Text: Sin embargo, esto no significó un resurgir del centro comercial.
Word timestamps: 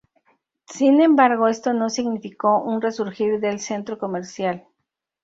Sin 0.67 0.99
embargo, 0.99 1.47
esto 1.47 1.73
no 1.73 1.91
significó 1.91 2.59
un 2.59 2.81
resurgir 2.81 3.39
del 3.39 3.59
centro 3.59 3.99
comercial. 3.99 4.65